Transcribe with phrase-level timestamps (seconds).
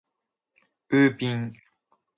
[0.89, 1.51] ウーピン